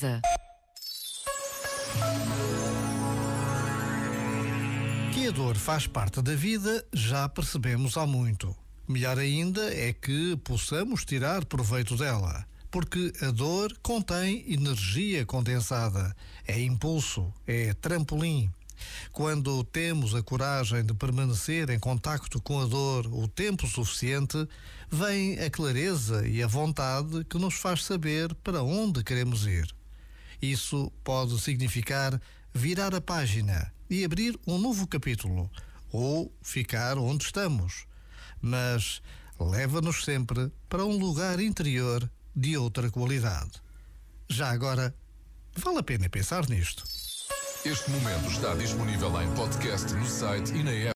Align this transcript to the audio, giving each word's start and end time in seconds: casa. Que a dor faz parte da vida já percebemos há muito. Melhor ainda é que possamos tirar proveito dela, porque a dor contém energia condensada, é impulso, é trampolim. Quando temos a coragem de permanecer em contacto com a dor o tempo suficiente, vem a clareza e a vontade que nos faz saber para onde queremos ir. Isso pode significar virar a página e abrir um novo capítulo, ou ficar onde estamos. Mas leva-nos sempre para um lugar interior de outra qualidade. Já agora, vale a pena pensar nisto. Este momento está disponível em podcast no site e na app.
casa. 0.00 0.22
Que 5.12 5.28
a 5.28 5.30
dor 5.30 5.56
faz 5.56 5.86
parte 5.86 6.22
da 6.22 6.34
vida 6.34 6.84
já 6.92 7.28
percebemos 7.28 7.96
há 7.96 8.06
muito. 8.06 8.56
Melhor 8.88 9.18
ainda 9.18 9.62
é 9.74 9.92
que 9.92 10.36
possamos 10.38 11.04
tirar 11.04 11.44
proveito 11.44 11.96
dela, 11.96 12.44
porque 12.70 13.12
a 13.20 13.30
dor 13.30 13.76
contém 13.82 14.44
energia 14.52 15.26
condensada, 15.26 16.16
é 16.46 16.58
impulso, 16.60 17.32
é 17.46 17.74
trampolim. 17.74 18.50
Quando 19.12 19.62
temos 19.62 20.14
a 20.14 20.22
coragem 20.22 20.82
de 20.82 20.94
permanecer 20.94 21.68
em 21.68 21.78
contacto 21.78 22.40
com 22.40 22.58
a 22.60 22.64
dor 22.64 23.06
o 23.08 23.28
tempo 23.28 23.66
suficiente, 23.66 24.48
vem 24.90 25.38
a 25.38 25.50
clareza 25.50 26.26
e 26.26 26.42
a 26.42 26.46
vontade 26.46 27.22
que 27.24 27.38
nos 27.38 27.54
faz 27.54 27.84
saber 27.84 28.34
para 28.36 28.62
onde 28.62 29.04
queremos 29.04 29.46
ir. 29.46 29.79
Isso 30.40 30.90
pode 31.04 31.38
significar 31.40 32.20
virar 32.52 32.94
a 32.94 33.00
página 33.00 33.72
e 33.88 34.04
abrir 34.04 34.38
um 34.46 34.58
novo 34.58 34.86
capítulo, 34.86 35.50
ou 35.92 36.32
ficar 36.42 36.96
onde 36.98 37.24
estamos. 37.24 37.86
Mas 38.40 39.02
leva-nos 39.38 40.04
sempre 40.04 40.50
para 40.68 40.84
um 40.84 40.96
lugar 40.96 41.40
interior 41.40 42.10
de 42.34 42.56
outra 42.56 42.90
qualidade. 42.90 43.52
Já 44.28 44.50
agora, 44.50 44.94
vale 45.56 45.78
a 45.78 45.82
pena 45.82 46.08
pensar 46.08 46.48
nisto. 46.48 46.84
Este 47.64 47.90
momento 47.90 48.30
está 48.30 48.54
disponível 48.54 49.20
em 49.20 49.30
podcast 49.34 49.92
no 49.92 50.06
site 50.06 50.52
e 50.52 50.62
na 50.62 50.70
app. 50.70 50.88